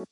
[0.00, 0.06] What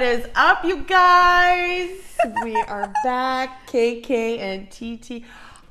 [0.00, 1.90] is up, you guys?
[2.42, 5.24] We are back, KK and TT.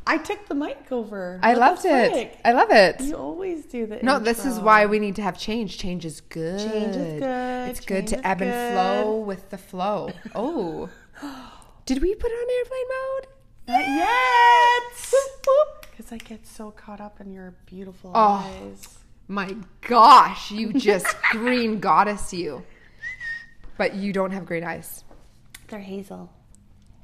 [0.05, 1.39] I took the mic over.
[1.41, 2.11] I What loved it.
[2.11, 2.39] frick?
[2.45, 3.01] I love it.
[3.01, 5.79] You always do the No, this is why we need to have change.
[5.79, 6.59] Change is good.
[6.59, 7.69] Change is good.
[7.71, 10.11] It's good to is ebb and flow with the flow.
[10.35, 10.89] Oh.
[11.87, 13.34] Did we put it on airplane mode?
[13.67, 15.11] Not yet.
[15.91, 18.45] Because I get so caught up in your beautiful Oh.
[18.69, 18.99] eyes.
[19.27, 22.63] My gosh, you just green goddess you.
[23.77, 25.03] But you don't have green eyes.
[25.67, 26.31] They're hazel.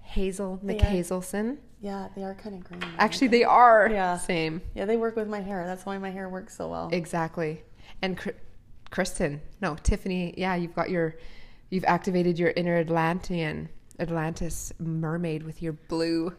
[0.01, 0.81] Hazel They are.
[0.81, 1.57] McHazelson.
[1.79, 2.83] Yeah, they are kind of green.
[2.99, 4.17] Actually, they are Yeah.
[4.17, 4.61] same.
[4.75, 5.65] Yeah, they work with my hair.
[5.65, 6.89] That's why my hair works so well.
[6.91, 7.63] Exactly.
[8.03, 8.29] And Kr-
[8.91, 11.15] Kristen, no, Tiffany, yeah, you've got your,
[11.69, 13.69] you've activated your inner Atlantean,
[13.99, 16.35] Atlantis mermaid with your blue,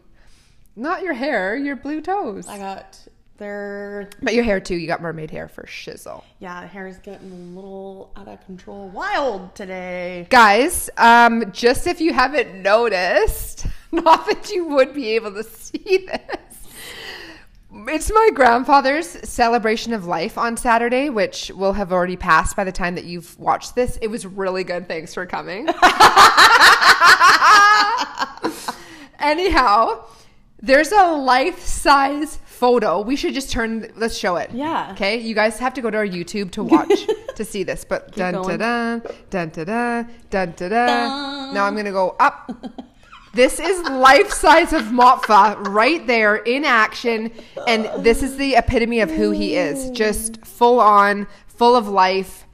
[0.75, 2.47] not your hair, your blue toes.
[2.47, 2.99] I got
[3.37, 6.23] their But your hair too, you got mermaid hair for shizzle.
[6.39, 10.27] yeah, the hair is getting a little out of control, wild today.
[10.29, 16.05] Guys, um, just if you haven't noticed, not that you would be able to see
[16.07, 16.19] this.
[17.87, 22.71] It's my grandfather's celebration of life on Saturday, which will have already passed by the
[22.71, 23.97] time that you've watched this.
[23.99, 24.87] It was really good.
[24.87, 25.67] Thanks for coming.
[29.19, 30.05] Anyhow,
[30.63, 33.01] there's a life size photo.
[33.01, 34.49] We should just turn, let's show it.
[34.51, 34.91] Yeah.
[34.93, 35.19] Okay.
[35.19, 37.83] You guys have to go to our YouTube to watch to see this.
[37.83, 38.57] But dun da going.
[38.59, 40.85] dun, dun da dun, dun da da.
[40.87, 41.53] Dun.
[41.53, 42.49] Now I'm going to go up.
[43.33, 47.31] This is life size of Motfa right there in action.
[47.67, 49.89] And this is the epitome of who he is.
[49.91, 52.45] Just full on, full of life,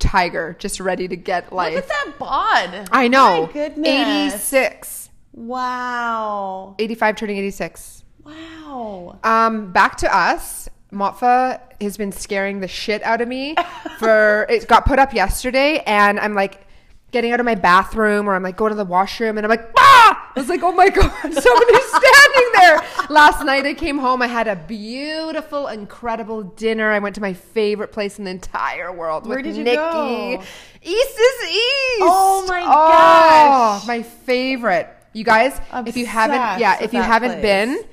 [0.00, 1.74] tiger, just ready to get life.
[1.74, 2.88] Look at that bod.
[2.90, 3.46] I know.
[3.46, 4.52] My goodness.
[4.52, 5.03] 86.
[5.34, 6.76] Wow.
[6.78, 8.04] 85 turning 86.
[8.24, 9.18] Wow.
[9.24, 10.68] Um, back to us.
[10.92, 13.56] Motfa has been scaring the shit out of me
[13.98, 16.66] for it got put up yesterday and I'm like
[17.10, 19.68] getting out of my bathroom or I'm like going to the washroom and I'm like
[19.76, 22.80] ah I was like oh my god somebody's standing there
[23.10, 27.32] last night I came home I had a beautiful incredible dinner I went to my
[27.32, 30.42] favorite place in the entire world Where with did you Nikki go?
[30.80, 33.86] East is East Oh my oh, gosh.
[33.88, 37.42] my favorite you guys if you haven't yeah if you haven't place.
[37.42, 37.84] been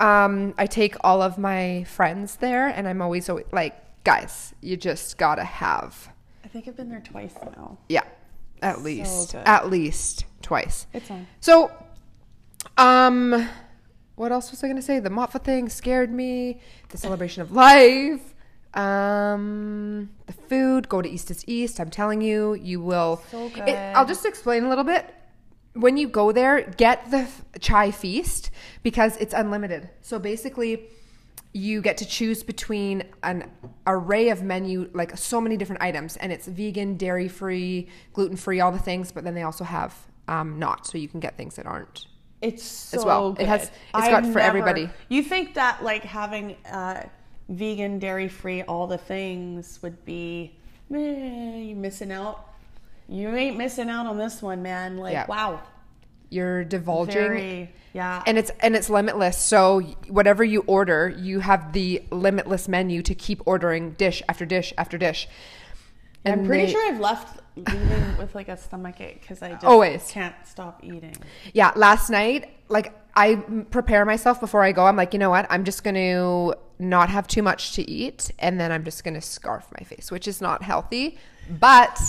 [0.00, 4.76] um, I take all of my friends there, and I'm always always- like, guys, you
[4.76, 6.08] just gotta have,
[6.44, 7.78] I think I've been there twice now.
[7.88, 8.02] yeah,
[8.62, 9.46] at least, good.
[9.46, 10.88] at least twice.
[10.92, 11.28] It's on.
[11.38, 11.70] So,
[12.76, 13.48] um,
[14.16, 14.98] what else was I gonna say?
[14.98, 16.60] The Motfa thing scared me.
[16.88, 18.34] The celebration of life.
[18.74, 20.88] Um, the food.
[20.88, 21.78] Go to East is East.
[21.78, 23.22] I'm telling you, you will.
[23.30, 23.68] So It- good.
[23.94, 25.14] I'll just explain a little bit.
[25.74, 27.28] When you go there, get the
[27.60, 28.50] chai feast
[28.82, 29.88] because it's unlimited.
[30.02, 30.88] So basically,
[31.54, 33.50] you get to choose between an
[33.86, 38.60] array of menu, like so many different items, and it's vegan, dairy free, gluten free,
[38.60, 39.12] all the things.
[39.12, 39.94] But then they also have
[40.28, 42.06] um, not, so you can get things that aren't.
[42.40, 43.30] It's so As well.
[43.32, 43.46] It good.
[43.46, 44.90] has- it's got for everybody.
[45.08, 47.06] You think that like having uh,
[47.48, 50.58] vegan, dairy free, all the things would be,
[50.92, 52.48] eh, you missing out.
[53.12, 54.96] You ain't missing out on this one, man.
[54.96, 55.26] Like Yeah.
[55.28, 55.60] wow,
[56.30, 57.14] You're divulging.
[57.14, 58.22] very yeah.
[58.26, 59.36] and it's and it's limitless.
[59.36, 64.72] So whatever you order, you have the limitless menu to keep ordering dish after dish
[64.78, 65.28] after dish.
[66.24, 69.64] I'm pretty they- sure I've left leaving with like a stomach ache because I just
[69.64, 70.08] Always.
[70.10, 71.16] can't stop eating.
[71.52, 73.34] Yeah, last night, like I
[73.70, 74.86] prepare myself before I go.
[74.86, 75.46] I'm like, you know what?
[75.50, 79.14] I'm just going to not have too much to eat, and then I'm just going
[79.14, 81.18] to scarf my face, which is not healthy.
[81.60, 82.00] But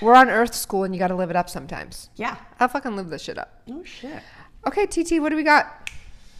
[0.00, 2.10] we're on Earth School, and you got to live it up sometimes.
[2.16, 2.36] Yeah.
[2.60, 3.62] I'll fucking live this shit up.
[3.70, 4.22] Oh shit.
[4.66, 5.90] Okay, TT, what do we got?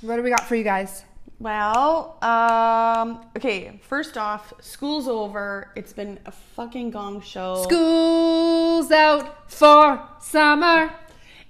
[0.01, 1.05] What do we got for you guys?
[1.41, 3.79] Well, um, okay.
[3.89, 5.73] First off, school's over.
[5.77, 7.65] It's been a fucking gong show.
[7.65, 10.93] School's out for summer.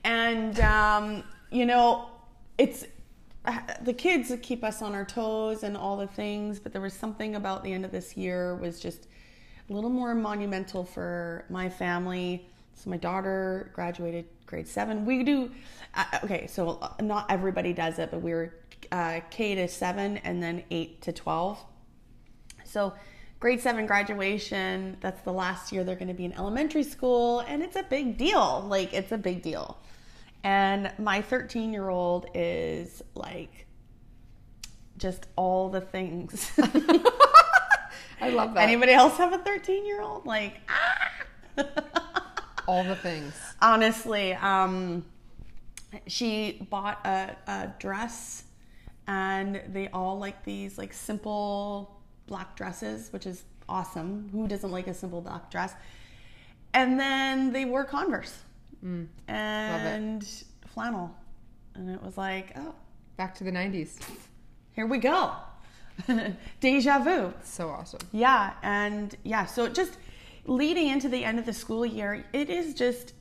[0.05, 2.09] and um, you know
[2.59, 2.85] it's
[3.47, 6.83] uh, the kids that keep us on our toes and all the things but there
[6.83, 9.07] was something about the end of this year was just
[9.69, 15.51] a little more monumental for my family so my daughter graduated grade seven we do
[15.95, 18.55] uh, okay so not everybody does it but we were
[18.93, 21.59] uh, k to seven and then eight to 12
[22.75, 22.93] so,
[23.39, 27.63] grade seven graduation, that's the last year they're going to be in elementary school, and
[27.63, 28.65] it's a big deal.
[28.67, 29.79] Like, it's a big deal.
[30.43, 33.67] And my 13 year old is like
[34.99, 36.51] just all the things.
[38.35, 38.63] I love that.
[38.69, 40.27] Anybody else have a 13 year old?
[40.27, 41.65] Like, ah!
[42.67, 43.35] All the things.
[43.61, 45.05] honestly, um,
[46.07, 48.45] she bought a, a dress
[49.07, 54.29] and they all like these like simple black dresses, which is awesome.
[54.33, 55.75] Who doesn't like a simple black dress?
[56.73, 58.35] And then they wore Converse
[59.29, 60.27] and
[60.67, 61.15] flannel,
[61.75, 62.75] and it was like, oh,
[63.17, 63.99] Back to the 90s.
[64.73, 65.33] here we go,
[66.61, 67.33] deja vu.
[67.43, 68.01] So awesome.
[68.13, 69.99] Yeah, and yeah, so just
[70.47, 73.15] leading into the end of the school year, it is just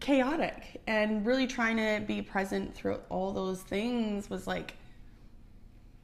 [0.00, 4.74] chaotic and really trying to be present through all those things was like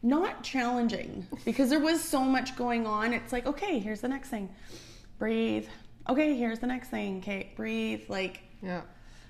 [0.02, 3.12] not challenging because there was so much going on.
[3.12, 4.48] It's like, okay, here's the next thing.
[5.18, 5.66] Breathe.
[6.08, 7.18] Okay, here's the next thing.
[7.18, 8.02] Okay, breathe.
[8.08, 8.82] Like, Yeah.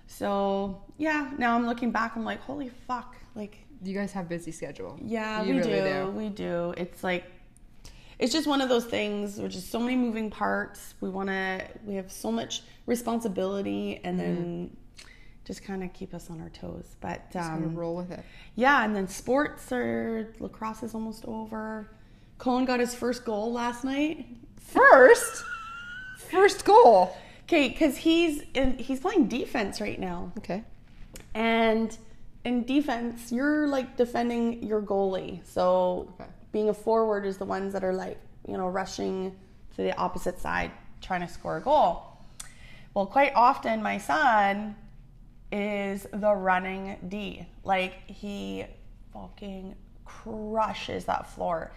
[0.07, 3.17] so yeah, now I'm looking back, I'm like, holy fuck.
[3.35, 4.99] Like, You guys have busy schedule.
[5.03, 6.11] yeah, You we really do.
[6.11, 6.75] We do.
[6.77, 7.25] It's like
[8.19, 9.37] it's just one of those things.
[9.37, 10.95] There's just so many moving parts.
[11.01, 11.63] We want to.
[11.87, 14.77] We have so much responsibility, and then
[15.47, 16.97] just kind of keep us on our toes.
[17.01, 18.23] But um, roll with it.
[18.57, 21.91] yeah, and then sports are lacrosse is almost over.
[22.39, 24.27] Colin got his first goal last night.
[24.59, 25.43] First,
[26.19, 27.17] first goal.
[27.45, 30.33] Okay, because he's in, he's playing defense right now.
[30.39, 30.63] Okay.
[31.35, 31.97] And
[32.45, 35.45] in defense, you're like defending your goalie.
[35.47, 36.31] So Okay.
[36.53, 39.37] being a forward is the ones that are like, you know, rushing
[39.77, 40.71] to the opposite side
[41.01, 42.03] trying to score a goal.
[42.95, 44.77] Well, quite often my son
[45.53, 47.47] is the running D.
[47.65, 48.65] Like he
[49.13, 51.73] fucking crushes that floor.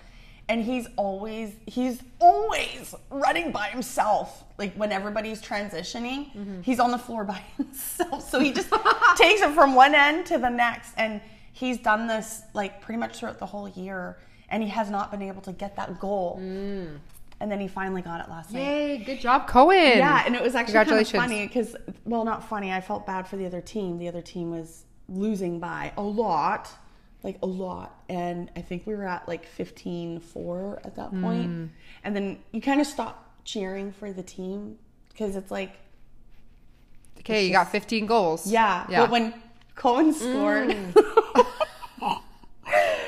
[0.50, 4.44] And he's always he's always running by himself.
[4.58, 6.62] Like when everybody's transitioning, mm-hmm.
[6.62, 8.30] he's on the floor by himself.
[8.30, 8.70] So he just
[9.16, 11.22] takes it from one end to the next and
[11.54, 14.18] he's done this like pretty much throughout the whole year
[14.50, 16.40] and he has not been able to get that goal.
[16.42, 17.00] Mm.
[17.40, 18.60] And then he finally got it last night.
[18.60, 18.98] Yay!
[19.00, 19.98] Good job, Cohen.
[19.98, 21.76] Yeah, and it was actually kind of funny because,
[22.06, 22.72] well, not funny.
[22.72, 23.98] I felt bad for the other team.
[23.98, 26.70] The other team was losing by a lot,
[27.24, 28.04] like a lot.
[28.10, 31.46] And I think we were at like 15 4 at that point.
[31.46, 31.66] Hmm.
[32.04, 34.78] And then you kind of stop cheering for the team
[35.10, 35.72] because it's like,
[37.20, 38.46] Okay, you got 15 goals.
[38.52, 38.86] yeah.
[38.90, 39.02] Yeah.
[39.02, 39.34] But when
[39.76, 40.70] Cohen scored,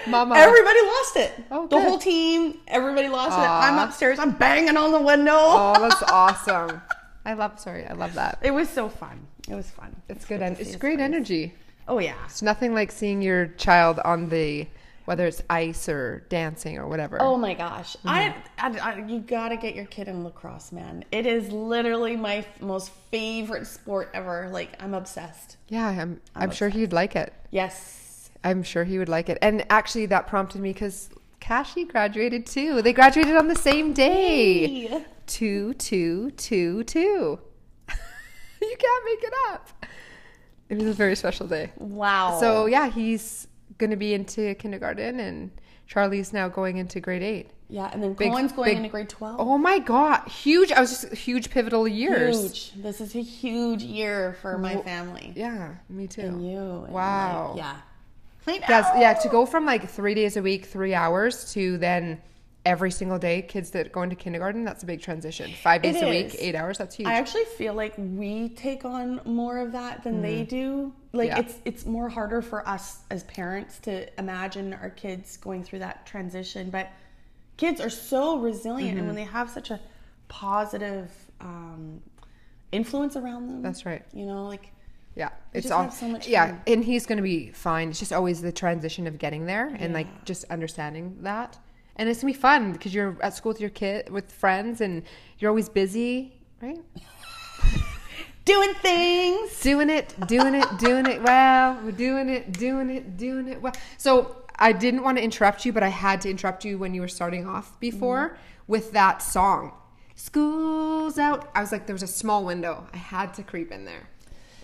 [0.08, 0.36] Mama.
[0.36, 1.34] everybody lost it.
[1.52, 1.88] Oh, the good.
[1.88, 3.42] whole team, everybody lost it.
[3.42, 5.34] I'm upstairs, I'm banging on the window.
[5.36, 6.82] oh, that's awesome.
[7.26, 7.60] I love.
[7.60, 8.38] Sorry, I love that.
[8.44, 9.26] It was so fun.
[9.50, 9.96] It was fun.
[10.08, 10.40] It's good.
[10.40, 11.14] to En- it's great friends.
[11.16, 11.54] energy.
[11.88, 12.16] Oh, yeah.
[12.26, 14.68] It's nothing like seeing your child on the,
[15.06, 17.22] whether it's ice or dancing or whatever.
[17.22, 17.96] Oh my gosh.
[17.98, 18.10] Mm-hmm.
[18.10, 21.06] I, I, I you got to get your kid in lacrosse, man.
[21.12, 24.50] It is literally my f- most favorite sport ever.
[24.52, 25.58] Like I'm obsessed.
[25.70, 26.22] yeah, I'm.
[26.36, 27.34] I'm sure he'd like it.
[27.52, 28.31] Yes.
[28.44, 29.38] I'm sure he would like it.
[29.42, 31.10] And actually, that prompted me because
[31.40, 32.81] Kashi graduated too.
[32.81, 34.88] They graduated on the same day.
[34.88, 35.06] Hey.
[35.28, 37.40] Two, two, two, two.
[38.62, 39.70] you can't make it up.
[40.70, 41.72] It was a very special day.
[41.78, 42.40] Wow.
[42.40, 43.48] So yeah, he's
[43.78, 45.52] gonna be into kindergarten, and
[45.88, 47.50] Charlie's now going into grade eight.
[47.70, 49.40] yeah, and then Big- Cohen's going big- into grade 12.
[49.40, 50.72] Oh my god, huge!
[50.72, 52.42] I was just huge pivotal years.
[52.42, 52.74] huge.
[52.84, 55.34] This is a huge year for my family.
[55.36, 56.22] Yeah, me too.
[56.22, 56.58] And you.
[56.86, 57.50] and, Wow.
[57.56, 57.76] like, yeah.
[58.48, 59.00] Know.
[59.00, 62.22] Yeah, to go from like three days a week, three hours, to then
[62.66, 65.52] every single day, kids that go into kindergarten, that's a big transition.
[65.62, 67.08] Five days a week, eight hours, that's huge.
[67.08, 70.92] I actually feel like we take on more of that than they do.
[71.14, 71.28] Like.
[71.30, 71.40] Yeah.
[71.40, 76.06] it's it's more harder for us as parents to imagine our kids going through that
[76.06, 76.69] transition.
[76.69, 76.90] But
[77.57, 78.98] kids are so resilient, Mm-hmm.
[79.00, 79.80] and when they have such a
[80.28, 82.02] positive um,
[82.72, 84.04] influence around them, That's right.
[84.14, 84.72] You know, like
[85.16, 86.62] yeah, it's all so much yeah, fun.
[86.68, 87.90] and he's gonna be fine.
[87.90, 90.00] It's just always the transition of getting there and Yeah.
[90.00, 91.57] like just understanding that,
[91.95, 95.04] and it's gonna be fun because you're at school with your kid, with friends, and
[95.40, 96.80] you're always busy, right?
[98.45, 99.59] doing things.
[99.61, 101.80] doing it, doing it, doing it well.
[101.83, 103.73] We're doing it, doing it, doing it well.
[103.97, 107.02] So I didn't want to interrupt you, but I had to interrupt you when you
[107.02, 108.37] were starting off before mm-hmm.
[108.68, 109.73] with that song.
[110.16, 111.49] School's out.
[111.54, 112.87] I was like, there was a small window.
[112.94, 114.07] I had to creep in there.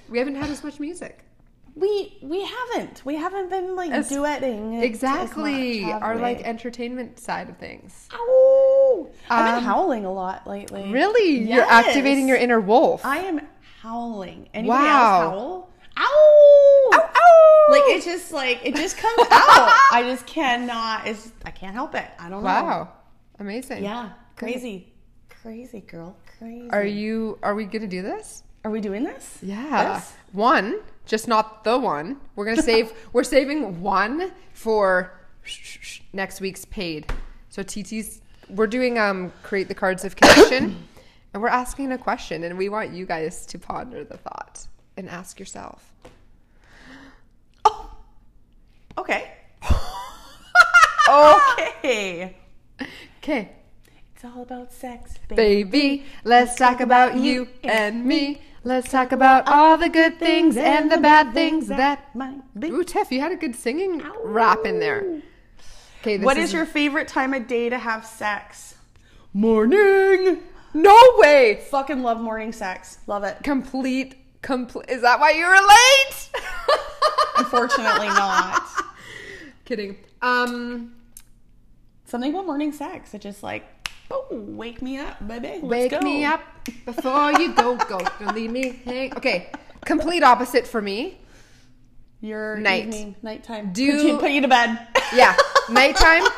[0.07, 1.25] We haven't had as much music.
[1.75, 5.81] We we haven't we haven't been like As- duetting Exactly.
[5.85, 6.21] much, Our we?
[6.21, 8.09] like entertainment side of things.
[8.13, 9.09] Ow!
[9.29, 10.91] I've been Um, howling a lot lately.
[10.91, 11.39] Really?
[11.49, 13.05] You're activating your inner wolf.
[13.05, 13.41] I am
[13.81, 14.49] howling.
[14.53, 15.21] Anybody Wow.
[15.21, 15.69] else howl?
[15.97, 16.89] Ow!
[16.93, 17.65] Ow, ow!
[17.71, 19.71] Like it's just like it just comes out.
[19.93, 21.07] I just cannot.
[21.07, 22.05] It's I can't help it.
[22.19, 22.49] I don't know.
[22.49, 22.89] wow.
[23.39, 23.83] Amazing.
[23.83, 24.09] Yeah.
[24.35, 24.93] Crazy.
[25.41, 26.17] Crazy girl.
[26.37, 26.69] Crazy.
[26.71, 28.43] Are you are we gonna do this?
[28.65, 29.39] Are we doing this?
[29.41, 29.95] Yeah.
[29.95, 30.13] This?
[30.33, 30.75] One,
[31.05, 32.19] just not the one.
[32.35, 32.93] We're gonna save.
[33.13, 35.13] we're saving one for
[36.13, 37.11] next week's paid.
[37.49, 38.21] So TT's.
[38.49, 40.87] We're doing um create the cards of connection,
[41.33, 44.67] and we're asking a question, and we want you guys to ponder the thought
[44.97, 45.93] and ask yourself.
[47.63, 47.95] Oh.
[48.97, 49.33] Okay.
[51.09, 52.37] Okay.
[53.17, 53.49] Okay.
[54.15, 58.41] It's all about sex, Baby, let's talk about you and me.
[58.63, 62.15] Let's talk about all the good things and the bad things that.
[62.15, 62.69] might be.
[62.69, 65.21] Ooh, Tiff, you had a good singing rap in there.
[66.01, 68.75] Okay, this What is your favorite time of day to have sex?
[69.33, 70.39] morning?
[70.73, 71.63] No way!
[71.69, 72.99] Fucking love morning sex.
[73.07, 73.37] Love it.
[73.43, 74.89] Complete, complete.
[74.89, 76.29] Is that why you were late?
[77.37, 78.61] Unfortunately not.
[79.65, 79.97] Kidding.
[80.21, 80.93] Um,
[82.05, 83.13] Something about morning sex.
[83.13, 83.65] It just like,
[84.11, 85.47] oh, wake me up, baby.
[85.47, 85.99] Let's wake go.
[86.01, 86.41] me up
[86.85, 87.75] before you go.
[87.77, 89.15] Go, don't leave me hang.
[89.15, 89.51] Okay,
[89.85, 91.17] complete opposite for me.
[92.21, 92.83] Your Night.
[92.85, 93.73] evening, nighttime.
[93.73, 94.87] Do- put you, put you to bed.
[95.13, 95.35] Yeah,
[95.69, 96.23] nighttime.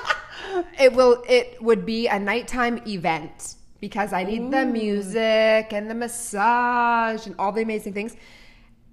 [0.80, 1.24] It will.
[1.28, 7.34] It would be a nighttime event because I need the music and the massage and
[7.40, 8.16] all the amazing things.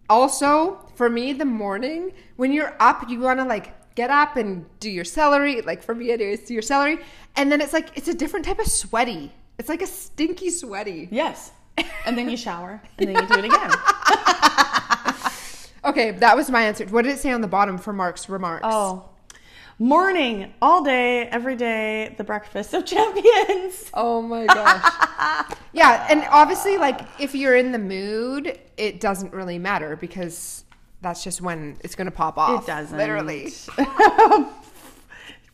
[0.08, 4.64] Also, for me, the morning when you're up, you want to like get up and
[4.80, 5.60] do your celery.
[5.60, 6.98] Like for me, anyways, do your celery,
[7.36, 9.32] and then it's like it's a different type of sweaty.
[9.58, 11.08] It's like a stinky sweaty.
[11.10, 11.52] yes.
[12.04, 13.70] And then you shower, and then you do it again.
[15.82, 16.84] Okay, that was my answer.
[16.86, 18.64] What did it say on the bottom for Mark's remarks?
[18.64, 19.08] Oh.
[19.78, 23.90] Morning, all day, every day, the breakfast of champions.
[23.94, 25.56] Oh my gosh.
[25.72, 30.64] yeah, and obviously, like, if you're in the mood, it doesn't really matter because
[31.02, 32.64] that's just when it's going to pop off.
[32.64, 32.96] It doesn't.
[32.96, 33.52] Literally.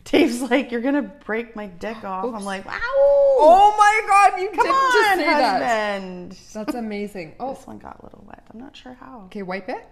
[0.04, 2.32] Dave's like, you're gonna break my dick off.
[2.32, 2.78] I'm like, wow.
[2.94, 5.62] Oh my god, you come didn't just on, say that.
[6.00, 6.38] husband.
[6.54, 7.34] That's amazing.
[7.40, 8.44] Oh, This one got a little wet.
[8.54, 9.22] I'm not sure how.
[9.26, 9.84] okay, wipe it.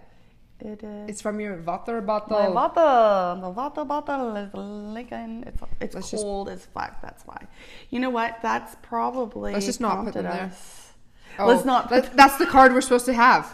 [0.61, 1.09] It is.
[1.09, 2.53] It's from your water My bottle.
[2.53, 5.43] water, the water bottle is leaking.
[5.47, 7.01] It's it's Let's just- cold as fuck.
[7.01, 7.45] That's why.
[7.89, 8.37] You know what?
[8.41, 9.51] That's probably.
[9.51, 10.45] Let's just not put prompted them there.
[10.45, 10.93] us.
[11.39, 13.53] Oh, Let's not put- that- that's the card we're supposed to have.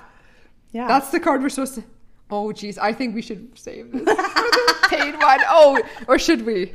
[0.72, 0.88] Yeah.
[0.88, 1.84] That's the card we're supposed to.
[2.30, 2.78] Oh, jeez.
[2.78, 5.40] I think we should save this for the paid one.
[5.50, 6.74] Oh, or should we?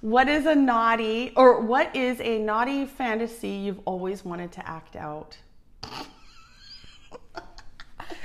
[0.00, 4.96] What is a naughty or what is a naughty fantasy you've always wanted to act
[4.96, 5.36] out?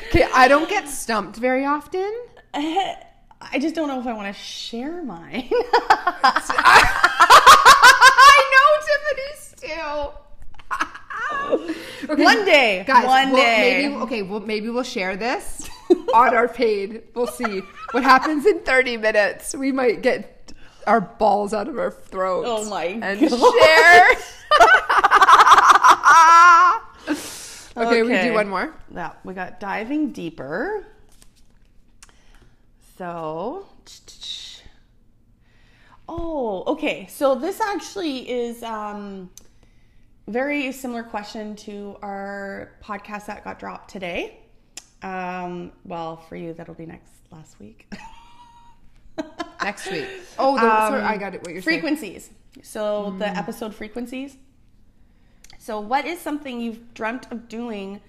[0.08, 2.12] Okay, I don't get stumped very often.
[2.54, 5.50] I just don't know if I want to share mine.
[7.92, 10.22] I know Tiffany still.
[12.10, 13.06] okay, One day, guys.
[13.06, 13.88] one we'll- day.
[13.88, 14.22] Maybe okay.
[14.22, 15.70] Well, maybe we'll share this
[16.14, 17.04] on our paid.
[17.14, 19.56] We'll see what happens in thirty minutes.
[19.56, 20.54] We might get
[20.88, 22.48] our balls out of our throats.
[22.50, 24.10] Oh my and share.
[27.78, 28.74] okay, we do one more.
[28.94, 30.86] Yeah, we got diving deeper.
[32.98, 33.66] So,
[36.10, 37.08] oh, okay.
[37.08, 39.30] So this actually is um,
[40.30, 44.40] very similar question to our podcast that got dropped today.
[45.02, 47.92] Um, well, for you, that'll be next last week.
[49.62, 50.08] Next week.
[50.38, 51.42] Oh, the, sorry, I got it.
[51.44, 51.82] What you're saying.
[51.82, 52.30] frequencies.
[52.64, 54.38] So the episode frequencies.
[55.58, 58.00] So what is something you've dreamt of doing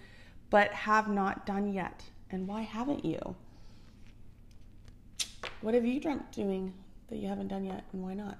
[0.48, 2.04] but have not done yet?
[2.30, 3.34] And why haven't you?
[5.60, 6.72] What have you dreamt doing
[7.08, 8.38] that you haven't done yet and why not?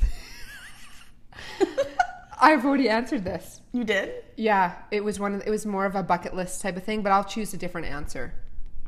[2.40, 3.60] I've already answered this.
[3.72, 4.24] You did?
[4.36, 5.34] Yeah, it was one.
[5.34, 7.56] Of, it was more of a bucket list type of thing, but I'll choose a
[7.56, 8.32] different answer.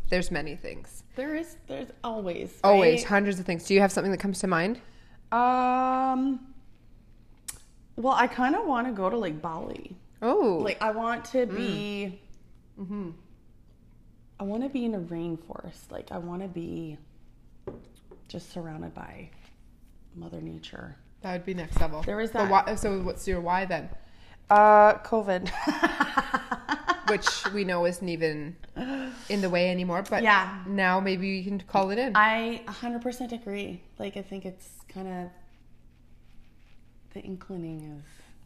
[0.08, 1.04] There's many things.
[1.16, 3.64] There is there's always Always hundreds of things.
[3.66, 4.80] Do you have something that comes to mind?
[5.32, 6.40] Um
[7.96, 9.94] well, I kind of want to go to like Bali.
[10.22, 12.20] Oh, Like I want to be
[12.80, 13.10] Mm-hmm.
[14.40, 15.90] I want to be in a rainforest.
[15.90, 16.96] Like I want to be
[18.28, 19.28] just surrounded by
[20.16, 20.96] mother nature.
[21.22, 22.02] That would be next level.
[22.02, 22.66] There is But that.
[22.66, 23.88] why, so what's your why then?
[24.48, 25.50] Uh COVID.
[27.10, 28.56] Which we know isn't even
[29.28, 30.02] in the way anymore.
[30.08, 30.62] But Yeah.
[30.66, 32.12] now maybe you can call it in.
[32.14, 33.82] I 100% agree.
[33.98, 35.30] Like I think it's kind of
[37.14, 38.02] the inclining of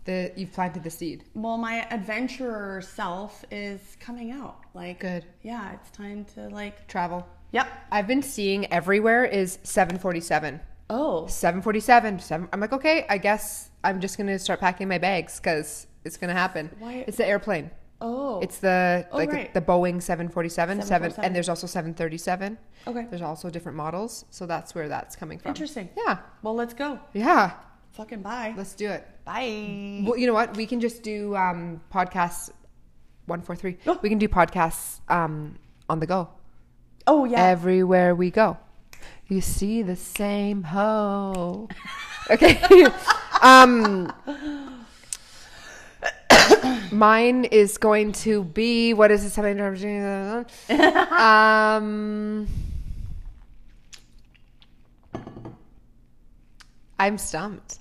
[0.07, 1.25] the you've planted the seed.
[1.35, 4.57] well, my adventurer self is coming out.
[4.75, 5.25] Like Good.
[5.43, 7.27] Yeah, it's time to like Travel.
[7.53, 7.69] Yep.
[7.93, 10.61] I've been seeing everywhere is 747.
[10.91, 11.27] Oh.
[11.27, 12.19] 747.
[12.21, 16.17] Seven, I'm like, okay, I guess I'm just gonna start packing my bags because it's
[16.17, 16.71] gonna happen.
[16.79, 17.71] Why- It's the airplane.
[18.01, 18.41] Oh.
[18.41, 19.55] It's the Oh, like right.
[19.55, 22.59] the Boeing 747, seven, and there's also 737.
[22.87, 23.07] Okay.
[23.09, 25.51] There's also different models, so that's where that's coming from.
[25.51, 25.89] Interesting.
[25.97, 26.99] Yeah, Well, let's go.
[27.15, 27.53] yeah.
[27.93, 28.53] Fucking bye.
[28.57, 29.07] Let's do it.
[29.25, 30.03] Bye.
[30.05, 30.57] Well, you know what?
[30.57, 32.51] We can just do um, podcasts.
[33.27, 33.79] One, four, three.
[33.87, 33.99] Oh.
[34.03, 35.57] We can do podcasts um,
[35.89, 36.29] on the go.
[37.07, 37.43] Oh yeah.
[37.47, 38.59] Everywhere we go,
[39.29, 41.69] you see the same hoe.
[42.31, 42.61] okay.
[43.43, 44.13] um,
[46.93, 49.39] mine is going to be what is this?
[51.13, 52.47] um,
[56.99, 57.79] I'm stumped.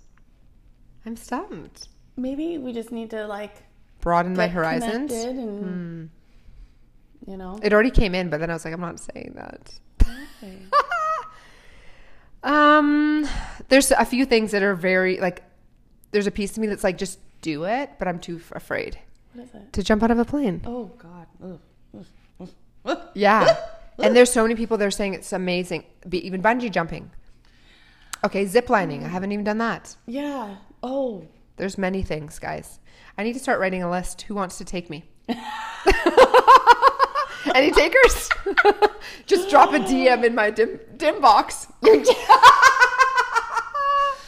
[1.06, 1.90] I'm stumped.
[2.16, 3.64] Maybe we just need to like
[4.02, 5.12] Broaden my horizons.
[5.14, 6.10] and
[7.26, 7.60] you know.
[7.64, 9.74] It already came in, but then I was like, I'm not saying that.
[10.02, 10.58] Okay.
[12.44, 13.28] Um,
[13.70, 15.44] there's a few things that are very like.
[16.12, 19.00] There's a piece to me that's like, just do it, but I'm too f- afraid
[19.34, 19.74] What is it?
[19.74, 20.62] to jump out of a plane.
[20.66, 21.28] Oh God.
[21.44, 21.60] Ugh.
[21.98, 22.06] Ugh.
[22.42, 22.50] Ugh.
[22.86, 23.00] Ugh.
[23.16, 23.58] Yeah,
[24.00, 25.86] and there's so many people that are saying it's amazing.
[26.08, 27.12] Be, even bungee jumping.
[28.26, 29.04] Okay, zip lining.
[29.04, 29.96] I haven't even done that.
[30.06, 30.56] Yeah.
[30.82, 31.26] Oh.
[31.58, 32.80] There's many things, guys.
[33.18, 34.24] I need to start writing a list.
[34.24, 35.04] Who wants to take me?
[37.56, 38.30] Any takers?
[39.26, 41.68] Just drop a DM in my dim dim box.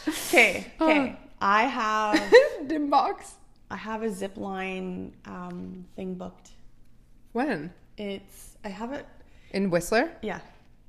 [0.08, 0.72] Okay.
[0.82, 1.18] Okay.
[1.42, 2.34] I have
[2.68, 3.36] dim box.
[3.72, 6.52] I have a zip line um, thing booked.
[7.34, 7.74] When?
[7.98, 9.06] It's I have it.
[9.52, 10.12] In Whistler?
[10.22, 10.40] Yeah.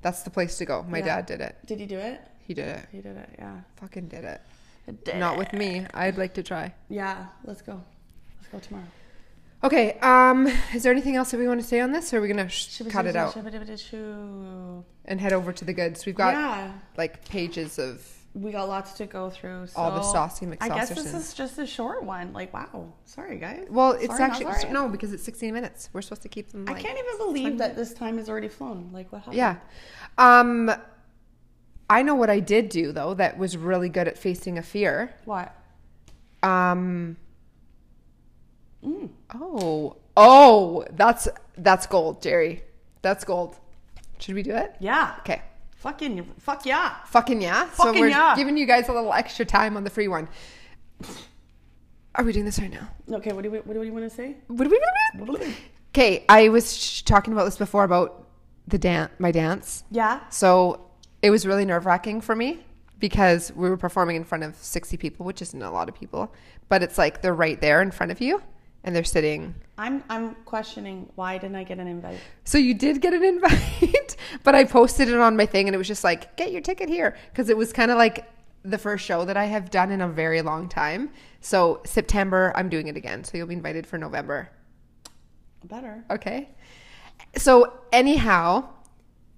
[0.01, 0.83] That's the place to go.
[0.83, 1.05] My Yeah.
[1.05, 1.55] dad did it.
[1.65, 2.21] Did you do it?
[2.39, 2.85] He did it.
[2.91, 3.29] He did it.
[3.39, 3.61] Yeah.
[3.77, 4.41] Fucking did it.
[5.03, 5.85] Did Not with me.
[5.93, 6.73] I'd like to try.
[6.89, 7.27] Yeah.
[7.43, 7.81] Let's go.
[8.37, 8.85] Let's go tomorrow.
[9.63, 9.93] Okay.
[10.01, 12.27] Um, is there anything else that we want to say on this, or are we
[12.27, 13.35] gonna sh- cut it out
[15.05, 16.05] and head over to the goods?
[16.05, 16.71] We've got Yeah.
[16.97, 19.65] like pages of We got lots to go through.
[19.67, 22.33] So All the saucy I guess this is just a short one.
[22.33, 22.93] Like, wow.
[23.05, 23.65] Sorry, guys.
[23.67, 24.71] Well, it's Sorry, actually sorry.
[24.73, 25.89] no because it's 16 minutes.
[25.91, 26.65] We're supposed to keep them.
[26.67, 28.91] I can't even believe that this time has already flown.
[28.93, 29.37] Like, what happened?
[29.37, 29.55] Yeah.
[30.19, 30.71] Um,
[31.89, 35.15] I know what I did do though that was really good at facing a fear.
[35.25, 35.55] What?
[36.43, 37.17] Um.
[38.87, 39.09] Mm.
[39.35, 41.27] Oh, oh, that's
[41.57, 42.63] that's gold, Jerry.
[43.01, 43.57] That's gold.
[44.19, 44.75] Should we do it?
[44.79, 45.15] Yeah.
[45.19, 45.41] Okay.
[45.77, 46.95] Fucking fuck yeah.
[47.05, 47.69] Fucking yeah.
[47.71, 48.35] so we're yeah.
[48.35, 50.27] giving you guys a little extra time on the free one.
[52.15, 52.89] Are we doing this right now?
[53.17, 54.37] Okay, what do we what do you want to say?
[54.47, 54.69] What do
[55.39, 55.55] we?
[55.93, 58.27] Okay, I was sh- talking about this before about
[58.67, 59.83] the dance, my dance.
[59.91, 60.21] Yeah.
[60.29, 60.89] So
[61.21, 62.59] it was really nerve wracking for me
[62.99, 66.33] because we were performing in front of 60 people, which isn't a lot of people,
[66.69, 68.41] but it's like they're right there in front of you
[68.83, 69.53] and they're sitting.
[69.77, 72.19] I'm I'm questioning why didn't I get an invite?
[72.45, 75.77] So you did get an invite, but I posted it on my thing and it
[75.77, 77.15] was just like, get your ticket here.
[77.31, 78.29] Because it was kind of like
[78.63, 81.11] the first show that I have done in a very long time.
[81.41, 83.23] So September, I'm doing it again.
[83.23, 84.49] So you'll be invited for November.
[85.63, 86.03] Better.
[86.09, 86.49] Okay.
[87.35, 88.69] So anyhow,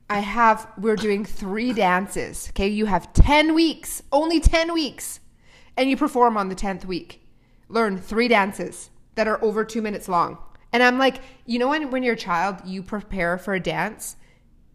[0.10, 2.49] I have we're doing three dances.
[2.49, 5.19] Okay, you have 10 weeks, only 10 weeks.
[5.78, 7.25] And you perform on the 10th week.
[7.69, 10.38] Learn three dances that are over 2 minutes long.
[10.71, 14.15] And I'm like, you know when when you're a child, you prepare for a dance,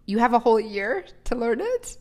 [0.05, 1.97] you have a whole year to learn it?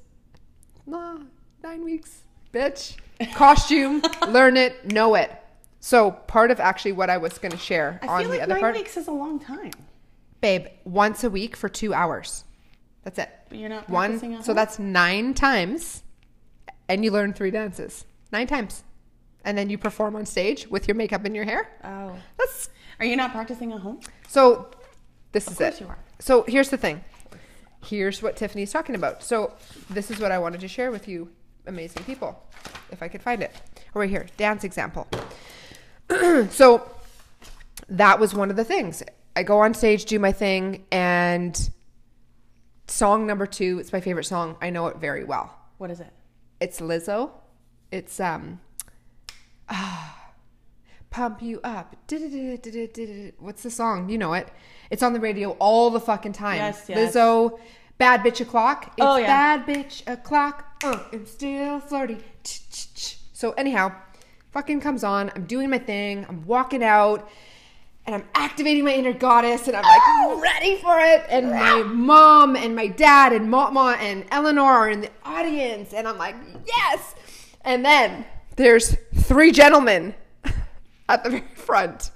[0.85, 1.19] Nah,
[1.63, 2.23] 9 weeks.
[2.53, 2.97] Bitch.
[3.33, 5.31] Costume, learn it, know it.
[5.79, 8.43] So, part of actually what I was going to share I on feel the like
[8.43, 9.71] other nine part weeks is a long time.
[10.41, 12.43] babe, once a week for two hours.
[13.03, 13.29] That's it.
[13.47, 14.19] But you're not One.
[14.19, 14.55] So home?
[14.55, 16.03] that's nine times,
[16.89, 18.05] and you learn three dances.
[18.33, 18.83] Nine times,
[19.43, 21.69] and then you perform on stage with your makeup and your hair.
[21.83, 22.15] Oh.
[22.37, 23.99] That's Are you not practicing at home?
[24.27, 24.69] so.
[25.31, 25.81] This is course it.
[25.81, 25.97] you are.
[26.19, 27.03] So here's the thing.
[27.83, 29.23] Here's what Tiffany's talking about.
[29.23, 29.53] So
[29.89, 31.27] this is what I wanted to share with you,
[31.65, 32.39] amazing people,
[32.91, 33.51] if I could find it.
[33.95, 35.07] Oh, right here, dance example.
[36.51, 36.87] so
[37.89, 39.01] that was one of the things.
[39.35, 41.69] I go on stage, do my thing, and
[42.87, 44.55] song number two, it's my favorite song.
[44.61, 45.53] I know it very well.
[45.79, 46.13] What is it?
[46.59, 47.31] It's Lizzo.
[47.91, 48.59] It's um
[49.69, 50.31] ah,
[51.09, 51.95] Pump You Up.
[53.39, 54.09] What's the song?
[54.09, 54.47] You know it.
[54.89, 56.57] It's on the radio all the fucking time.
[56.57, 57.15] Yes, yes.
[57.15, 57.59] Lizzo,
[57.97, 58.85] Bad Bitch O'Clock.
[58.97, 59.27] It's Oh, yeah.
[59.27, 60.83] Bad Bitch O'Clock.
[60.83, 62.17] Uh, I'm still flirty.
[63.35, 63.91] So anyhow,
[64.51, 65.29] fucking comes on.
[65.35, 66.25] I'm doing my thing.
[66.29, 67.29] I'm walking out.
[68.05, 71.25] And I'm activating my inner goddess, and I'm like ready for it.
[71.29, 76.07] And my mom and my dad and Mama and Eleanor are in the audience, and
[76.07, 77.15] I'm like, yes.
[77.65, 80.15] And then there's three gentlemen
[81.09, 82.11] at the very front.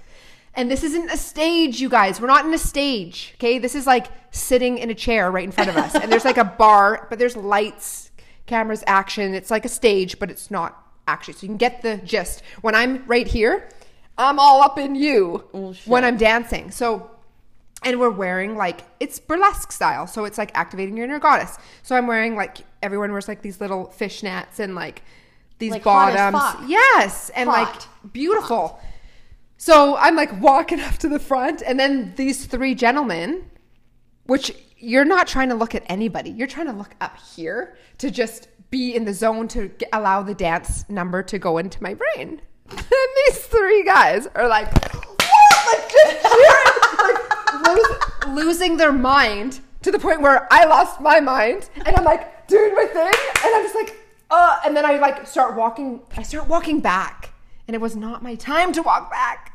[0.53, 2.19] And this isn't a stage, you guys.
[2.19, 3.59] We're not in a stage, okay?
[3.59, 5.93] This is like sitting in a chair right in front of us.
[5.93, 8.11] And there's like a bar, but there's lights,
[8.47, 9.35] cameras, action.
[9.35, 11.35] It's like a stage, but it's not actually.
[11.35, 12.41] So you can get the gist.
[12.61, 13.69] When I'm right here,
[14.17, 16.71] I'm all up in you Oh, when I'm dancing.
[16.71, 17.11] So
[17.83, 21.95] and we're wearing like it's burlesque style so it's like activating your inner goddess so
[21.95, 25.03] i'm wearing like everyone wears like these little fishnets and like
[25.59, 26.69] these Like hot bottoms.
[26.69, 27.87] yes and Hot.
[28.03, 28.79] like beautiful.
[29.57, 33.49] So i'm like walking up to the front and then these three gentlemen
[34.25, 36.29] which you're not trying to look at anybody.
[36.29, 40.21] You're trying to look up here to just be in the zone to get, allow
[40.21, 42.41] the dance number to go into my brain.
[42.69, 42.85] And
[43.25, 45.65] these three guys are like what?
[45.67, 46.77] like just cheering.
[46.99, 52.03] Like lose, losing their mind to the point where I lost my mind and I'm
[52.03, 53.96] like doing my thing and I'm just like
[54.29, 56.01] uh, and then I like start walking.
[56.15, 57.33] I start walking back,
[57.67, 59.53] and it was not my time to walk back.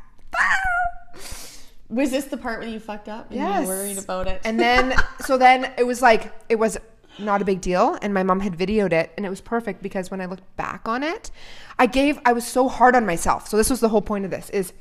[1.92, 3.30] Was this the part where you fucked up?
[3.30, 3.62] And Yes.
[3.62, 4.40] You were worried about it.
[4.44, 6.78] And then, so then it was like, it was
[7.18, 7.98] not a big deal.
[8.00, 10.88] And my mom had videoed it and it was perfect because when I looked back
[10.88, 11.30] on it,
[11.78, 13.46] I gave, I was so hard on myself.
[13.46, 14.72] So this was the whole point of this is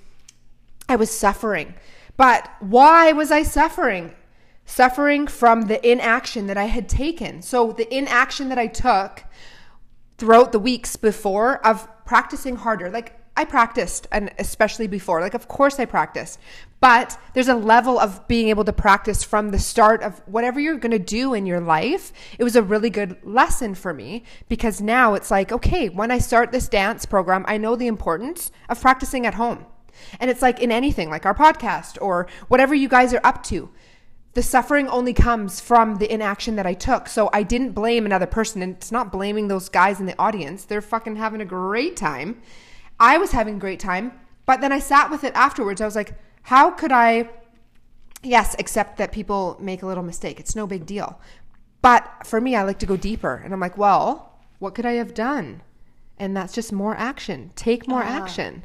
[0.87, 1.73] I was suffering.
[2.15, 4.15] But why was I suffering?
[4.65, 7.41] Suffering from the inaction that I had taken.
[7.41, 9.25] So the inaction that I took
[10.21, 12.91] throughout the weeks before of practicing harder.
[12.91, 15.19] Like I practiced and especially before.
[15.19, 16.37] Like of course I practiced.
[16.79, 20.77] But there's a level of being able to practice from the start of whatever you're
[20.77, 22.13] going to do in your life.
[22.37, 26.19] It was a really good lesson for me because now it's like, okay, when I
[26.19, 29.65] start this dance program, I know the importance of practicing at home.
[30.19, 33.71] And it's like in anything, like our podcast or whatever you guys are up to
[34.33, 37.07] the suffering only comes from the inaction that I took.
[37.07, 38.61] So I didn't blame another person.
[38.61, 40.65] And it's not blaming those guys in the audience.
[40.65, 42.41] They're fucking having a great time.
[42.99, 44.13] I was having a great time.
[44.45, 45.81] But then I sat with it afterwards.
[45.81, 46.13] I was like,
[46.43, 47.29] how could I,
[48.23, 50.39] yes, accept that people make a little mistake?
[50.39, 51.19] It's no big deal.
[51.81, 53.41] But for me, I like to go deeper.
[53.43, 55.61] And I'm like, well, what could I have done?
[56.17, 57.51] And that's just more action.
[57.55, 58.07] Take more ah.
[58.07, 58.63] action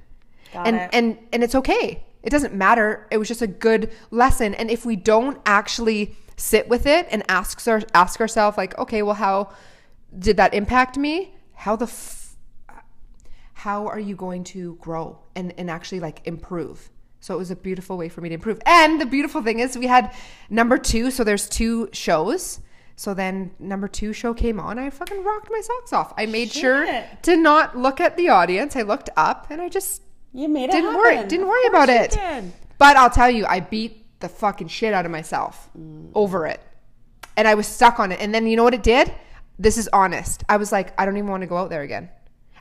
[0.52, 0.90] Got and it.
[0.92, 3.06] and and it's okay it doesn't matter.
[3.12, 4.52] It was just a good lesson.
[4.54, 9.00] And if we don't actually sit with it and ask our, ask ourselves like okay
[9.00, 9.50] well how
[10.18, 11.34] did that impact me?
[11.54, 12.36] How the f-
[13.54, 16.90] how are you going to grow and and actually like improve?
[17.20, 18.58] So it was a beautiful way for me to improve.
[18.66, 20.12] And the beautiful thing is we had
[20.50, 22.58] number two so there's two shows.
[22.96, 24.80] So then number two show came on.
[24.80, 26.12] I fucking rocked my socks off.
[26.16, 28.74] I made sure to not look at the audience.
[28.74, 30.02] I looked up and i just
[30.36, 31.16] you made it didn't happen.
[31.16, 32.10] worry didn't worry about it.
[32.12, 32.52] did.
[32.78, 36.10] but i'll tell you i beat the fucking shit out of myself mm.
[36.14, 36.60] over it.
[37.36, 38.20] And i was stuck on it.
[38.20, 39.12] And then you know what it did?
[39.58, 40.44] This is honest.
[40.48, 42.08] I was like i don't even want to go out there again.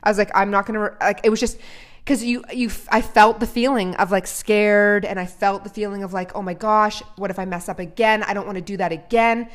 [0.02, 1.58] I was like i'm not gonna like it was just
[2.04, 5.04] because you you i felt the feeling of like scared.
[5.04, 7.78] And i felt the feeling of like oh my gosh what if i mess up
[7.78, 8.22] again?
[8.22, 9.48] I don't want to do that again.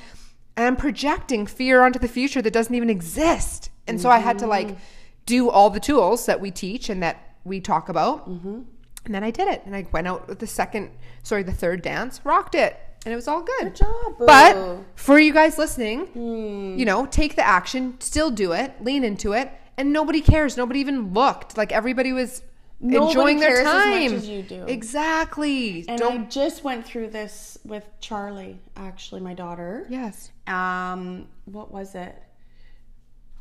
[0.58, 3.70] And i'm projecting fear onto the future that doesn't even exist.
[3.88, 4.80] And so i had to like mm-hmm.
[5.26, 8.62] do all the tools that we teach and that we talk about Mm-hmm.
[9.06, 9.64] and then I did it.
[9.66, 10.92] And I went out with the second,
[11.24, 12.78] sorry, the third dance, rocked it.
[13.04, 13.64] And it was all good.
[13.64, 14.26] Good job, boo.
[14.28, 16.78] But for you guys listening, Hmm.
[16.78, 19.52] you know, take the action, still do it, lean into it.
[19.78, 20.56] And nobody cares.
[20.56, 21.58] Nobody even looked.
[21.58, 22.44] Like everybody was
[22.80, 24.14] Nobody enjoying their cares as much time.
[24.14, 24.66] as you do.
[24.66, 25.86] Exactly.
[25.88, 26.22] And Don't.
[26.22, 29.88] I just went through this with Charlie, actually, my daughter.
[29.90, 30.32] yes.
[30.46, 32.16] Um, what was it?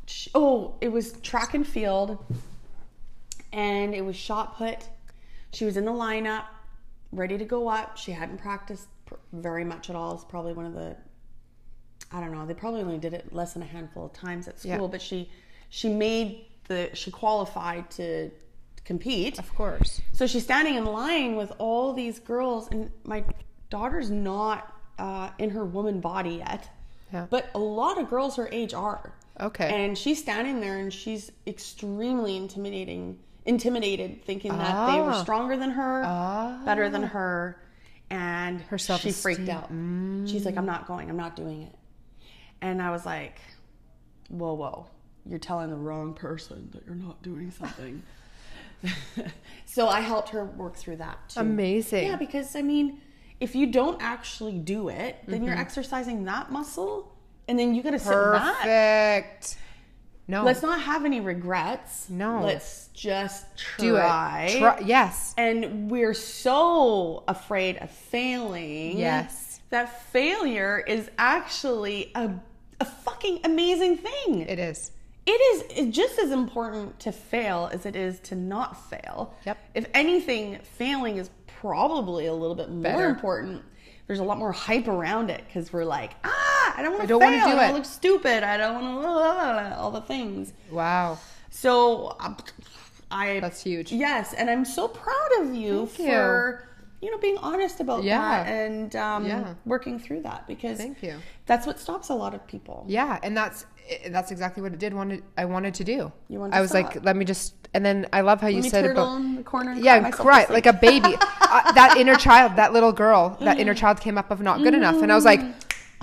[0.07, 2.17] Sh- Oh, it was track and field,
[3.53, 4.77] and it was shot put.
[5.53, 6.45] She was in the lineup,
[7.11, 7.97] ready to go up.
[7.97, 10.13] She hadn't practiced pr- very much at all.
[10.15, 10.95] It's probably one of the,
[12.11, 12.45] I don't know.
[12.45, 14.87] They probably only did it less than a handful of times at school, Yeah.
[14.87, 15.29] but she,
[15.69, 18.31] she made the, she qualified to
[18.85, 19.39] compete.
[19.39, 20.01] Of course.
[20.13, 23.23] So she's standing in line with all these girls, and my
[23.69, 26.69] daughter's not uh, in her woman body yet.
[27.11, 27.27] Yeah.
[27.29, 29.13] But a lot of girls her age are.
[29.39, 29.69] Okay.
[29.85, 35.23] And she's standing there and she's extremely intimidating, intimidated, thinking that they were Ah.
[35.23, 36.01] stronger than her,
[36.65, 37.57] better than her.
[38.09, 39.69] And Her she freaked out.
[40.25, 41.75] She's like, I'm not going, I'm not doing it.
[42.61, 43.39] And I was like,
[44.29, 44.87] whoa, whoa,
[45.25, 48.03] you're telling the wrong person that you're not doing something.
[49.65, 51.39] so I helped her work through that too.
[51.39, 52.07] Amazing.
[52.07, 52.99] Yeah, because I mean,
[53.39, 55.45] if you don't actually do it, then Mm-hmm.
[55.47, 57.15] you're exercising that muscle,
[57.47, 59.23] and then you got to sit that.
[59.23, 59.57] Perfect.
[60.27, 60.43] No.
[60.43, 62.09] Let's not have any regrets.
[62.09, 62.43] No.
[62.43, 63.45] let's just
[63.77, 64.45] do try.
[64.49, 64.59] it.
[64.59, 65.33] Try, yes.
[65.37, 68.97] And we're so afraid of failing.
[68.97, 69.59] Yes.
[69.71, 72.33] that failure is actually a
[72.79, 74.41] a fucking amazing thing.
[74.41, 74.91] It is.
[75.27, 79.35] It is just as important to fail as it is to not fail.
[79.45, 79.57] Yep.
[79.75, 83.05] If anything, failing is probably a little bit more Better.
[83.07, 83.61] important.
[84.07, 86.40] There's a lot more hype around it because we're like, ah,
[86.77, 87.27] I don't want to fail.
[87.27, 88.43] I don't it." look stupid.
[88.43, 90.53] I don't want to all the things.
[90.71, 91.17] Wow.
[91.49, 92.37] So um,
[93.11, 93.91] I That's huge.
[93.91, 96.67] Yes, and I'm so proud of you Thank for
[97.01, 98.19] you know being honest about Yeah.
[98.43, 99.53] that and um, Yeah.
[99.65, 101.15] working through that because Thank you.
[101.45, 102.85] that's what stops a lot of people.
[102.87, 103.65] Yeah, and that's
[104.09, 104.93] that's exactly what it did.
[104.93, 106.11] Wanted I wanted to do.
[106.29, 106.95] You wanted I was stop.
[106.95, 107.55] like, let me just.
[107.73, 109.73] And then I love how you Let said about in the corner.
[109.73, 111.15] Yeah, right, like a baby.
[111.41, 114.73] uh, that inner child, that little girl, that inner child came up of not good
[114.73, 115.41] enough, and I was like,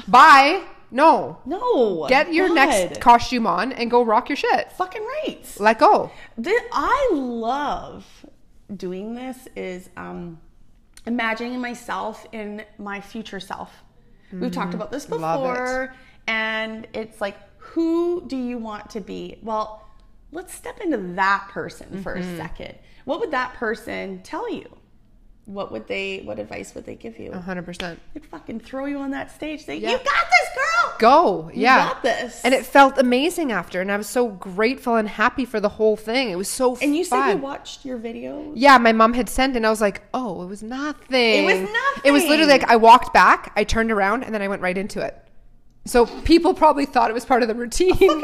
[0.06, 0.62] bye.
[0.90, 2.06] No, no.
[2.08, 2.54] get your God.
[2.54, 4.72] next costume on and go rock your shit.
[4.72, 5.44] fucking right.
[5.60, 6.10] Let go.
[6.38, 8.06] This, I love
[8.74, 10.40] doing this is um,
[11.06, 13.70] imagining myself in my future self.
[14.32, 15.22] We've talked about this Mm-hmm.
[15.22, 15.42] Love it.
[15.52, 15.94] before,
[16.26, 19.38] and it's like, who do you want to be?
[19.42, 19.86] Well,
[20.32, 22.34] let's step into that person for Mm-hmm.
[22.34, 22.74] a second.
[23.04, 24.74] What would that person tell you?
[25.48, 26.18] What would they?
[26.24, 27.30] What advice would they give you?
[27.30, 27.96] 100%.
[28.12, 29.64] They'd fucking throw you on that stage.
[29.64, 29.92] Say, Yeah.
[29.92, 30.94] "You got this, girl.
[30.98, 31.50] Go.
[31.54, 31.88] You Yeah.
[31.88, 33.80] got this." And it felt amazing after.
[33.80, 36.28] And I was so grateful and happy for the whole thing.
[36.28, 37.28] It was so And you fun.
[37.30, 38.52] said you watched your videos.
[38.56, 41.44] Yeah, my mom had sent, and I was like, "Oh, it was nothing.
[41.44, 42.02] It was nothing.
[42.04, 44.76] It was literally like I walked back, I turned around, and then I went right
[44.76, 45.16] into it.
[45.86, 47.94] So people probably thought it was part of the routine.
[47.94, 48.20] Fucking right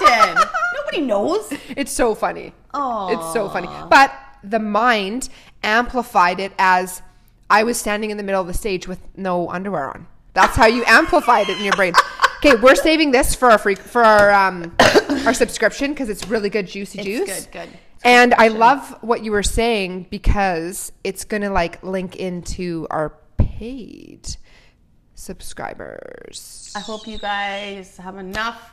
[0.00, 0.46] they did.
[0.74, 1.52] Nobody knows.
[1.76, 2.54] it's so funny.
[2.72, 3.68] Oh, It's so funny.
[3.90, 4.10] But
[4.42, 5.28] the mind
[5.62, 7.02] amplified it as
[7.50, 10.06] I was standing in the middle of the stage with no underwear on.
[10.34, 11.92] That's how you amplified it in your brain.
[12.38, 14.74] Okay, we're saving this for our free for our um
[15.26, 17.46] our subscription because it's really good juicy It's juice.
[17.46, 17.78] good, good.
[18.04, 24.26] And I love what you were saying because it's gonna like link into our paid
[25.14, 26.72] subscribers.
[26.74, 28.72] I hope you guys have enough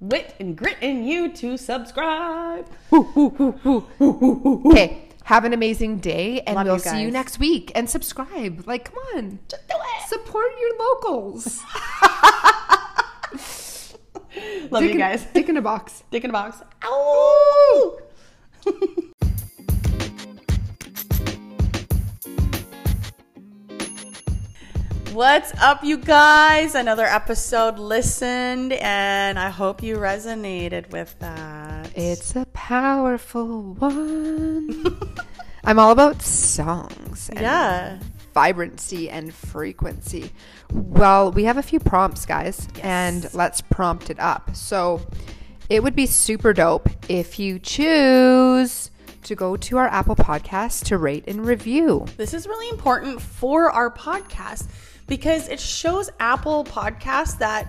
[0.00, 2.66] wit and grit in you to subscribe.
[2.92, 7.12] Okay, have an amazing day, and Love we'll you see you guys.
[7.12, 7.72] next week.
[7.74, 8.66] And subscribe.
[8.66, 10.08] Like, come on, Just do it.
[10.08, 11.60] support your locals.
[14.70, 15.24] Love Dick you in- guys.
[15.34, 16.02] Dick in a box.
[16.10, 16.62] Dick in a box.
[16.84, 17.98] Ow!
[25.12, 26.76] What's up, you guys?
[26.76, 31.90] Another episode listened, and I hope you resonated with that.
[31.96, 34.96] It's a powerful one.
[35.64, 37.28] I'm all about songs.
[37.30, 37.98] And yeah.
[38.34, 40.30] Vibrancy and frequency.
[40.72, 44.54] Well, we have a few prompts, guys, and let's prompt it up.
[44.54, 45.04] So,
[45.68, 48.92] it would be super dope if you choose
[49.24, 52.06] to go to our Apple Podcast to rate and review.
[52.16, 54.68] This is really important for our podcast
[55.10, 57.66] because it shows Apple Podcasts that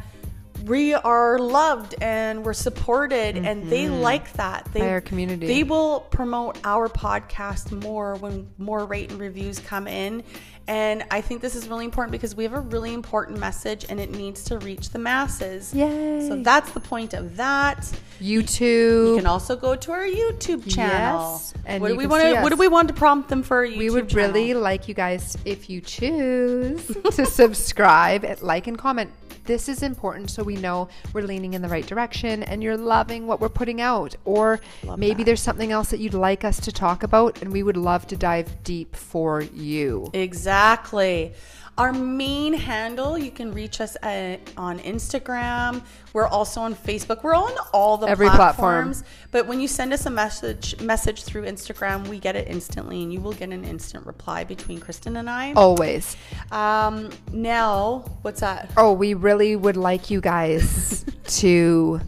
[0.65, 4.65] we are loved and we're supported and they like that.
[4.73, 4.87] They, Mm-hmm.
[4.87, 5.47] By our community.
[5.47, 10.23] They will promote our podcast more when more rate and reviews come in.
[10.67, 13.99] And I think this is really important because we have a really important message and
[13.99, 15.73] it needs to reach the masses.
[15.73, 16.27] Yay.
[16.27, 17.91] So that's the point of that.
[18.21, 19.07] YouTube.
[19.09, 21.33] You can also go to our YouTube channel.
[21.33, 23.63] Yes, and what do we want to what do we want to prompt them for
[23.63, 24.33] we would channel?
[24.33, 26.85] really like you guys if you choose
[27.15, 29.11] to subscribe, like, and comment.
[29.45, 33.27] This is important so we know we're leaning in the right direction and you're loving
[33.27, 34.15] what we're putting out.
[34.25, 34.59] Or
[34.97, 38.07] maybe there's something else that you'd like us to talk about, and we would love
[38.07, 40.09] to dive deep for you.
[40.13, 41.33] Exactly.
[41.81, 45.81] Our main handle, you can reach us at, on Instagram.
[46.13, 47.23] We're also on Facebook.
[47.23, 48.91] We're on all the Every platform.
[48.91, 49.03] platforms.
[49.31, 53.11] But when you send us a message message through Instagram, we get it instantly, and
[53.11, 55.53] you will get an instant reply between Kristen and I.
[55.53, 56.15] Always.
[56.51, 58.69] Um, now, what's that?
[58.77, 61.03] Oh, we really would like you guys
[61.39, 61.99] to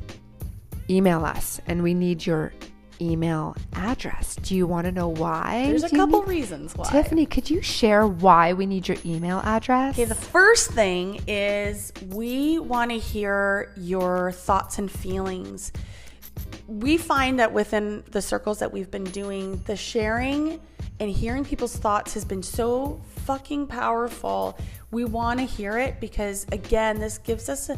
[0.87, 2.53] email us, and we need your
[3.03, 4.35] email address.
[4.37, 5.65] Do you want to know why?
[5.67, 6.89] There's a Do couple need- reasons why.
[6.89, 9.95] Tiffany, could you share why we need your email address?
[9.95, 15.71] Okay, the first thing is we want to hear your thoughts and feelings.
[16.67, 20.59] We find that within the circles that we've been doing, the sharing
[20.99, 24.57] and hearing people's thoughts has been so fucking powerful.
[24.91, 27.77] We want to hear it because, again, this gives us a,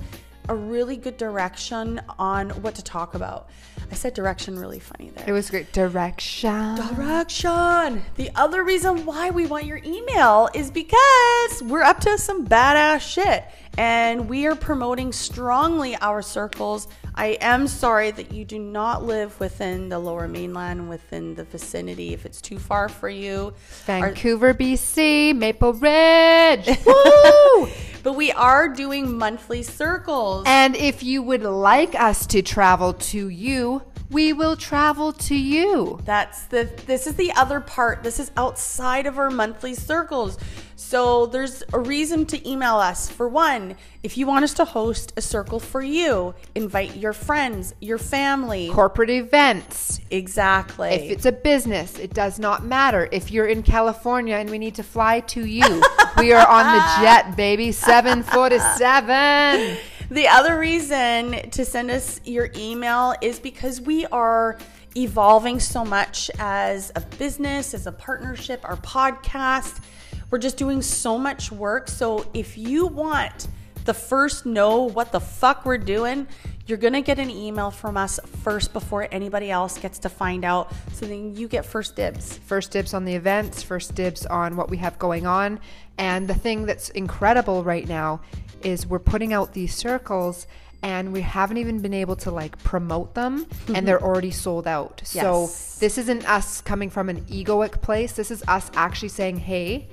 [0.50, 3.50] a really good direction on what to talk about.
[3.92, 5.26] I said direction really funny there.
[5.28, 5.72] It was great.
[5.72, 6.76] Direction.
[6.76, 8.04] Direction.
[8.16, 13.02] The other reason why we want your email is because we're up to some badass
[13.02, 13.46] shit
[13.78, 16.88] and we are promoting strongly our circles.
[17.14, 22.14] I am sorry that you do not live within the lower mainland, within the vicinity.
[22.14, 23.54] If it's too far for you,
[23.88, 26.68] Our- Vancouver, BC, Maple Ridge.
[26.86, 27.70] Woo!
[28.04, 30.44] but we are doing monthly circles.
[30.46, 36.00] and if you would like us to travel to you, we will travel to you.
[36.06, 38.04] That's the this is the other part.
[38.04, 40.38] This is outside of our monthly circles.
[40.76, 43.10] So there's a reason to email us.
[43.10, 47.74] For one, if you want us to host a circle for you, invite your friends,
[47.80, 48.70] your family.
[48.72, 50.02] Corporate events.
[50.12, 50.90] Exactly.
[50.90, 53.08] If it's a business, it does not matter.
[53.12, 55.82] If you're in California and we need to fly to you,
[56.18, 57.72] we are on the jet, baby.
[57.72, 59.78] 747.
[60.16, 64.58] The other reason to send us your email is because we are
[64.96, 69.84] evolving so much as a business, as a partnership, our podcast.
[70.30, 71.90] We're just doing so much work.
[71.90, 73.50] So if you want
[73.84, 76.30] the first know what the fuck we're doing,
[76.68, 80.72] you're gonna get an email from us first before anybody else gets to find out.
[80.94, 82.38] So then you get first dibs.
[82.40, 85.60] First dibs on the events, first dibs on what we have going on.
[85.98, 88.22] And the thing that's incredible right now
[88.64, 90.48] is we're putting out these circles
[90.82, 95.02] and we haven't even been able to like promote them and they're already sold out.
[95.14, 95.22] Yes.
[95.24, 98.14] So this isn't us coming from an egoic place.
[98.14, 99.88] This is us actually saying, "Hey,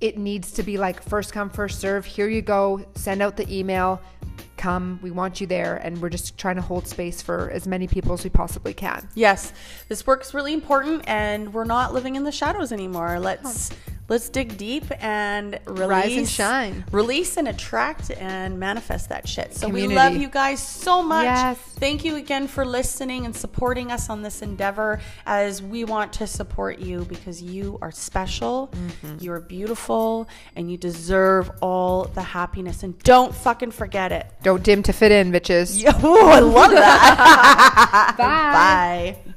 [0.00, 2.04] it needs to be like first come first serve.
[2.04, 2.84] Here you go.
[2.94, 4.00] Send out the email.
[4.58, 4.98] Come.
[5.02, 8.12] We want you there and we're just trying to hold space for as many people
[8.12, 9.52] as we possibly can." Yes,
[9.88, 13.18] this work's really important, and we're not living in the shadows anymore.
[13.18, 13.70] Let's
[14.08, 16.84] let's dig deep and release, Rise and shine.
[16.92, 19.54] release and attract and manifest that shit.
[19.54, 21.24] So we love you guys so much.
[21.24, 21.58] Yes.
[21.78, 25.00] Thank you again for listening and supporting us on this endeavor.
[25.26, 29.16] As we want to support you because you are special, Mm-hmm.
[29.20, 32.82] you are beautiful, and you deserve all the happiness.
[32.82, 34.26] And don't fucking forget it.
[34.48, 35.84] Don't dim to fit in, bitches.
[36.02, 38.14] Oh, I love that.
[38.18, 39.14] Bye.
[39.24, 39.27] Bye.